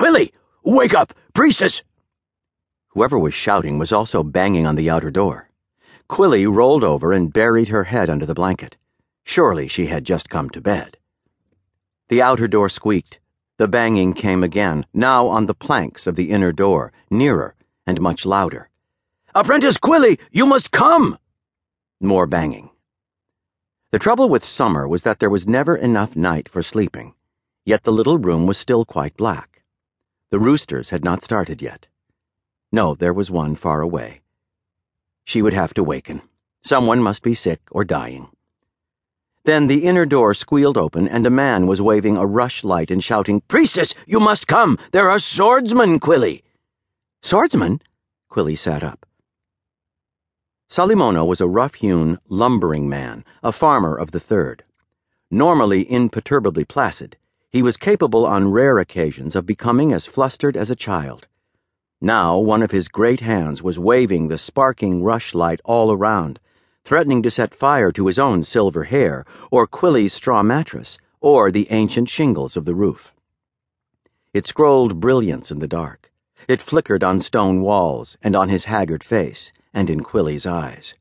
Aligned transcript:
Quilly! 0.00 0.32
Wake 0.64 0.94
up! 0.94 1.12
Priestess! 1.34 1.82
Whoever 2.92 3.18
was 3.18 3.34
shouting 3.34 3.78
was 3.78 3.92
also 3.92 4.22
banging 4.22 4.66
on 4.66 4.74
the 4.74 4.88
outer 4.88 5.10
door. 5.10 5.50
Quilly 6.08 6.46
rolled 6.46 6.82
over 6.82 7.12
and 7.12 7.30
buried 7.30 7.68
her 7.68 7.84
head 7.84 8.08
under 8.08 8.24
the 8.24 8.32
blanket. 8.32 8.78
Surely 9.24 9.68
she 9.68 9.88
had 9.88 10.04
just 10.04 10.30
come 10.30 10.48
to 10.48 10.60
bed. 10.62 10.96
The 12.08 12.22
outer 12.22 12.48
door 12.48 12.70
squeaked. 12.70 13.20
The 13.58 13.68
banging 13.68 14.14
came 14.14 14.42
again, 14.42 14.86
now 14.94 15.26
on 15.26 15.44
the 15.44 15.52
planks 15.52 16.06
of 16.06 16.16
the 16.16 16.30
inner 16.30 16.50
door, 16.50 16.94
nearer 17.10 17.54
and 17.86 18.00
much 18.00 18.24
louder. 18.24 18.70
Apprentice 19.34 19.76
Quilly, 19.76 20.18
you 20.30 20.46
must 20.46 20.70
come! 20.70 21.18
More 22.00 22.26
banging. 22.26 22.70
The 23.90 23.98
trouble 23.98 24.30
with 24.30 24.46
summer 24.46 24.88
was 24.88 25.02
that 25.02 25.18
there 25.18 25.28
was 25.28 25.46
never 25.46 25.76
enough 25.76 26.16
night 26.16 26.48
for 26.48 26.62
sleeping, 26.62 27.12
yet 27.66 27.82
the 27.82 27.92
little 27.92 28.16
room 28.16 28.46
was 28.46 28.56
still 28.56 28.86
quite 28.86 29.14
black. 29.18 29.59
The 30.30 30.38
roosters 30.38 30.90
had 30.90 31.04
not 31.04 31.22
started 31.22 31.60
yet. 31.60 31.86
No, 32.70 32.94
there 32.94 33.12
was 33.12 33.30
one 33.30 33.56
far 33.56 33.80
away. 33.80 34.20
She 35.24 35.42
would 35.42 35.54
have 35.54 35.74
to 35.74 35.82
waken. 35.82 36.22
Someone 36.62 37.02
must 37.02 37.22
be 37.22 37.34
sick 37.34 37.60
or 37.72 37.84
dying. 37.84 38.28
Then 39.44 39.66
the 39.66 39.84
inner 39.84 40.06
door 40.06 40.34
squealed 40.34 40.76
open, 40.76 41.08
and 41.08 41.26
a 41.26 41.30
man 41.30 41.66
was 41.66 41.82
waving 41.82 42.16
a 42.16 42.26
rushlight 42.26 42.90
and 42.90 43.02
shouting, 43.02 43.40
Priestess, 43.48 43.94
you 44.06 44.20
must 44.20 44.46
come! 44.46 44.78
There 44.92 45.10
are 45.10 45.18
swordsmen, 45.18 45.98
Quilly! 45.98 46.44
Swordsmen? 47.22 47.80
Quilly 48.28 48.54
sat 48.54 48.84
up. 48.84 49.06
Salimono 50.68 51.26
was 51.26 51.40
a 51.40 51.48
rough 51.48 51.74
hewn, 51.74 52.18
lumbering 52.28 52.88
man, 52.88 53.24
a 53.42 53.50
farmer 53.50 53.96
of 53.96 54.12
the 54.12 54.20
third. 54.20 54.62
Normally 55.28 55.90
imperturbably 55.90 56.64
placid, 56.64 57.16
he 57.50 57.62
was 57.62 57.76
capable 57.76 58.24
on 58.24 58.50
rare 58.50 58.78
occasions 58.78 59.34
of 59.34 59.44
becoming 59.44 59.92
as 59.92 60.06
flustered 60.06 60.56
as 60.56 60.70
a 60.70 60.76
child. 60.76 61.26
Now 62.00 62.38
one 62.38 62.62
of 62.62 62.70
his 62.70 62.88
great 62.88 63.20
hands 63.20 63.62
was 63.62 63.78
waving 63.78 64.28
the 64.28 64.38
sparking 64.38 65.02
rushlight 65.02 65.60
all 65.64 65.90
around, 65.92 66.38
threatening 66.84 67.22
to 67.22 67.30
set 67.30 67.54
fire 67.54 67.92
to 67.92 68.06
his 68.06 68.18
own 68.18 68.42
silver 68.42 68.84
hair, 68.84 69.24
or 69.50 69.66
Quilly's 69.66 70.14
straw 70.14 70.42
mattress, 70.42 70.96
or 71.20 71.50
the 71.50 71.66
ancient 71.70 72.08
shingles 72.08 72.56
of 72.56 72.64
the 72.64 72.74
roof. 72.74 73.12
It 74.32 74.46
scrolled 74.46 75.00
brilliance 75.00 75.50
in 75.50 75.58
the 75.58 75.68
dark. 75.68 76.10
It 76.48 76.62
flickered 76.62 77.04
on 77.04 77.20
stone 77.20 77.60
walls, 77.60 78.16
and 78.22 78.34
on 78.34 78.48
his 78.48 78.64
haggard 78.64 79.04
face, 79.04 79.52
and 79.74 79.90
in 79.90 80.02
Quilly's 80.02 80.46
eyes. 80.46 80.94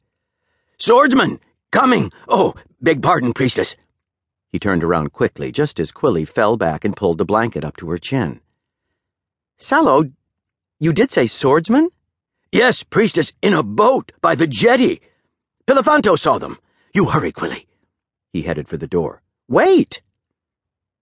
Swordsman! 0.77 1.39
Coming! 1.71 2.11
Oh, 2.27 2.55
beg 2.81 3.01
pardon, 3.01 3.33
priestess! 3.33 3.77
He 4.51 4.59
turned 4.59 4.83
around 4.83 5.13
quickly, 5.13 5.51
just 5.51 5.79
as 5.79 5.91
Quilly 5.91 6.25
fell 6.25 6.57
back 6.57 6.83
and 6.83 6.95
pulled 6.95 7.17
the 7.17 7.25
blanket 7.25 7.63
up 7.63 7.77
to 7.77 7.89
her 7.89 7.97
chin. 7.97 8.41
Salo, 9.57 10.11
you 10.79 10.93
did 10.93 11.11
say 11.11 11.27
swordsman? 11.27 11.89
Yes, 12.51 12.83
priestess, 12.83 13.33
in 13.41 13.53
a 13.53 13.61
boat 13.61 14.11
by 14.21 14.33
the 14.33 14.47
jetty. 14.47 15.01
Pilafanto 15.67 16.17
saw 16.17 16.39
them. 16.39 16.57
You 16.95 17.05
hurry, 17.09 17.31
Quilly. 17.31 17.67
He 18.33 18.43
headed 18.43 18.67
for 18.67 18.77
the 18.77 18.87
door. 18.87 19.21
Wait! 19.47 20.01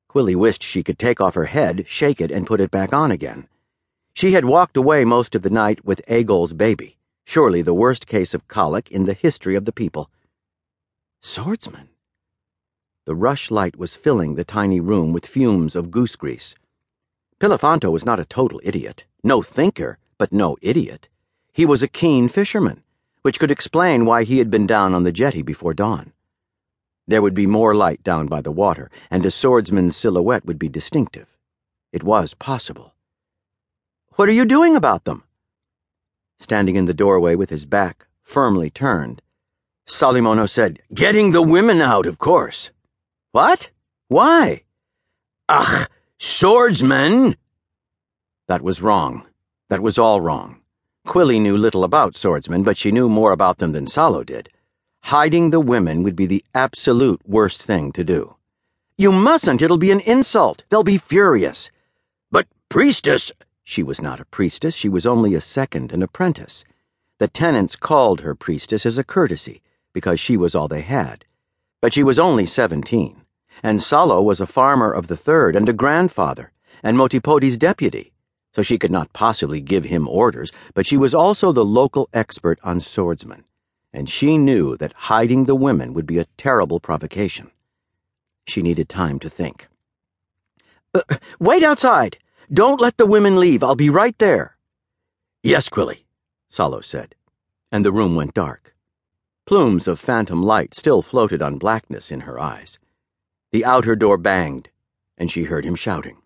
Quilly 0.09 0.35
wished 0.35 0.63
she 0.63 0.83
could 0.83 0.99
take 0.99 1.21
off 1.21 1.35
her 1.35 1.45
head, 1.45 1.85
shake 1.87 2.19
it, 2.19 2.31
and 2.31 2.47
put 2.47 2.59
it 2.59 2.71
back 2.71 2.91
on 2.91 3.11
again. 3.11 3.47
She 4.13 4.33
had 4.33 4.45
walked 4.45 4.75
away 4.75 5.05
most 5.05 5.35
of 5.35 5.41
the 5.41 5.49
night 5.49 5.85
with 5.85 6.01
Egol's 6.09 6.53
baby, 6.53 6.97
surely 7.23 7.61
the 7.61 7.73
worst 7.73 8.07
case 8.07 8.33
of 8.33 8.47
colic 8.47 8.89
in 8.91 9.05
the 9.05 9.13
history 9.13 9.55
of 9.55 9.65
the 9.65 9.71
people. 9.71 10.09
Swordsman? 11.21 11.89
The 13.07 13.15
rushlight 13.15 13.77
was 13.77 13.95
filling 13.95 14.35
the 14.35 14.43
tiny 14.43 14.81
room 14.81 15.13
with 15.13 15.25
fumes 15.25 15.77
of 15.77 15.91
goose 15.91 16.17
grease. 16.17 16.55
Pilafanto 17.39 17.89
was 17.89 18.03
not 18.03 18.19
a 18.19 18.25
total 18.25 18.59
idiot. 18.65 19.05
No 19.23 19.41
thinker, 19.41 19.97
but 20.17 20.33
no 20.33 20.57
idiot. 20.61 21.07
He 21.53 21.65
was 21.65 21.81
a 21.81 21.87
keen 21.87 22.27
fisherman, 22.27 22.83
which 23.21 23.39
could 23.39 23.49
explain 23.49 24.03
why 24.03 24.25
he 24.25 24.39
had 24.39 24.51
been 24.51 24.67
down 24.67 24.93
on 24.93 25.03
the 25.03 25.13
jetty 25.13 25.41
before 25.41 25.73
dawn. 25.73 26.11
There 27.07 27.21
would 27.21 27.33
be 27.33 27.47
more 27.47 27.73
light 27.73 28.03
down 28.03 28.27
by 28.27 28.41
the 28.41 28.51
water, 28.51 28.91
and 29.09 29.25
a 29.25 29.31
swordsman's 29.31 29.95
silhouette 29.95 30.43
would 30.43 30.59
be 30.59 30.67
distinctive. 30.67 31.29
It 31.93 32.03
was 32.03 32.33
possible. 32.33 32.93
What 34.15 34.27
are 34.27 34.33
you 34.33 34.43
doing 34.43 34.75
about 34.75 35.05
them? 35.05 35.23
Standing 36.39 36.75
in 36.75 36.83
the 36.83 36.93
doorway 36.93 37.35
with 37.35 37.51
his 37.51 37.65
back 37.65 38.05
firmly 38.21 38.69
turned, 38.69 39.21
Salimono 39.87 40.45
said, 40.45 40.81
Getting 40.93 41.31
the 41.31 41.41
women 41.41 41.79
out, 41.79 42.05
of 42.05 42.17
course. 42.19 42.71
What? 43.37 43.69
Why? 44.07 44.63
Ach, 45.47 45.87
swordsmen! 46.17 47.35
That 48.47 48.63
was 48.63 48.81
wrong. 48.81 49.27
That 49.69 49.83
was 49.83 49.99
all 49.99 50.21
wrong. 50.21 50.61
Quilly 51.05 51.39
knew 51.39 51.55
little 51.55 51.83
about 51.83 52.15
swordsmen, 52.15 52.63
but 52.63 52.77
she 52.77 52.91
knew 52.91 53.07
more 53.07 53.31
about 53.31 53.59
them 53.59 53.73
than 53.73 53.85
Salo 53.85 54.23
did. 54.23 54.49
Hiding 55.03 55.51
the 55.51 55.59
women 55.59 56.01
would 56.01 56.15
be 56.15 56.25
the 56.25 56.43
absolute 56.55 57.21
worst 57.27 57.61
thing 57.61 57.91
to 57.91 58.03
do. 58.03 58.37
You 58.97 59.11
mustn't, 59.11 59.61
it'll 59.61 59.77
be 59.77 59.91
an 59.91 59.99
insult. 59.99 60.63
They'll 60.69 60.81
be 60.81 60.97
furious. 60.97 61.69
But, 62.31 62.47
priestess. 62.69 63.31
She 63.63 63.83
was 63.83 64.01
not 64.01 64.19
a 64.19 64.25
priestess, 64.25 64.73
she 64.73 64.89
was 64.89 65.05
only 65.05 65.35
a 65.35 65.41
second, 65.41 65.91
an 65.91 66.01
apprentice. 66.01 66.65
The 67.19 67.27
tenants 67.27 67.75
called 67.75 68.21
her 68.21 68.33
priestess 68.33 68.83
as 68.83 68.97
a 68.97 69.03
courtesy, 69.03 69.61
because 69.93 70.19
she 70.19 70.37
was 70.37 70.55
all 70.55 70.67
they 70.67 70.81
had. 70.81 71.23
But 71.79 71.93
she 71.93 72.01
was 72.01 72.17
only 72.17 72.47
seventeen, 72.47 73.21
and 73.63 73.81
Salo 73.81 74.21
was 74.21 74.41
a 74.41 74.47
farmer 74.47 74.91
of 74.91 75.07
the 75.07 75.17
third 75.17 75.55
and 75.55 75.67
a 75.67 75.73
grandfather, 75.73 76.51
and 76.83 76.97
Motipoti's 76.97 77.57
deputy 77.57 78.13
so 78.57 78.63
she 78.63 78.79
could 78.79 78.89
not 78.89 79.13
possibly 79.13 79.61
give 79.61 79.85
him 79.85 80.07
orders, 80.07 80.51
but 80.73 80.87
she 80.87 80.97
was 80.97 81.13
also 81.13 81.51
the 81.51 81.63
local 81.63 82.09
expert 82.11 82.57
on 82.63 82.79
swordsmen, 82.79 83.43
and 83.93 84.09
she 84.09 84.35
knew 84.35 84.75
that 84.77 84.93
hiding 84.93 85.45
the 85.45 85.53
women 85.53 85.93
would 85.93 86.07
be 86.07 86.17
a 86.17 86.25
terrible 86.37 86.79
provocation. 86.79 87.51
She 88.47 88.63
needed 88.63 88.89
time 88.89 89.19
to 89.19 89.29
think. 89.29 89.67
Uh, 90.91 91.01
wait 91.39 91.61
outside! 91.61 92.17
Don't 92.51 92.81
let 92.81 92.97
the 92.97 93.05
women 93.05 93.39
leave. 93.39 93.61
I'll 93.61 93.75
be 93.75 93.91
right 93.91 94.17
there. 94.17 94.57
Yes, 95.43 95.69
Quilly, 95.69 96.05
Salo 96.49 96.81
said, 96.81 97.13
and 97.71 97.85
the 97.85 97.91
room 97.91 98.15
went 98.15 98.33
dark. 98.33 98.75
Plumes 99.45 99.87
of 99.87 99.99
phantom 99.99 100.41
light 100.41 100.73
still 100.73 101.03
floated 101.03 101.43
on 101.43 101.59
blackness 101.59 102.09
in 102.09 102.21
her 102.21 102.39
eyes. 102.39 102.79
The 103.51 103.63
outer 103.63 103.95
door 103.95 104.17
banged, 104.17 104.69
and 105.17 105.31
she 105.31 105.43
heard 105.43 105.65
him 105.65 105.75
shouting. 105.75 106.17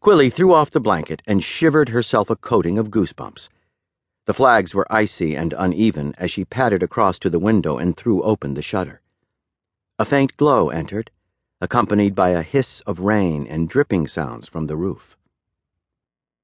Quilly 0.00 0.30
threw 0.30 0.54
off 0.54 0.70
the 0.70 0.80
blanket 0.80 1.20
and 1.26 1.42
shivered 1.42 1.90
herself 1.90 2.30
a 2.30 2.36
coating 2.36 2.78
of 2.78 2.90
goosebumps. 2.90 3.48
The 4.26 4.34
flags 4.34 4.74
were 4.74 4.86
icy 4.90 5.34
and 5.34 5.52
uneven 5.58 6.14
as 6.16 6.30
she 6.30 6.44
padded 6.44 6.82
across 6.82 7.18
to 7.18 7.30
the 7.30 7.38
window 7.38 7.78
and 7.78 7.96
threw 7.96 8.22
open 8.22 8.54
the 8.54 8.62
shutter. 8.62 9.02
A 9.98 10.04
faint 10.04 10.36
glow 10.36 10.70
entered, 10.70 11.10
accompanied 11.60 12.14
by 12.14 12.30
a 12.30 12.42
hiss 12.42 12.80
of 12.82 13.00
rain 13.00 13.46
and 13.46 13.68
dripping 13.68 14.06
sounds 14.06 14.48
from 14.48 14.66
the 14.68 14.76
roof. 14.76 15.18